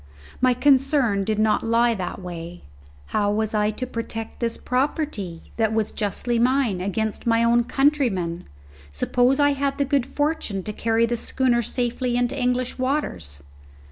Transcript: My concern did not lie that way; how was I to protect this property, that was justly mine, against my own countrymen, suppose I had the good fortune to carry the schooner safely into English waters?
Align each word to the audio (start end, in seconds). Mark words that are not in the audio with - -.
My 0.41 0.55
concern 0.55 1.23
did 1.23 1.37
not 1.37 1.61
lie 1.61 1.93
that 1.93 2.19
way; 2.19 2.63
how 3.13 3.29
was 3.31 3.53
I 3.53 3.69
to 3.69 3.85
protect 3.85 4.39
this 4.39 4.57
property, 4.57 5.51
that 5.57 5.73
was 5.73 5.91
justly 5.91 6.39
mine, 6.39 6.81
against 6.81 7.27
my 7.27 7.43
own 7.43 7.65
countrymen, 7.65 8.45
suppose 8.91 9.39
I 9.39 9.51
had 9.51 9.77
the 9.77 9.85
good 9.85 10.07
fortune 10.07 10.63
to 10.63 10.73
carry 10.73 11.05
the 11.05 11.17
schooner 11.17 11.61
safely 11.61 12.17
into 12.17 12.35
English 12.35 12.79
waters? 12.79 13.43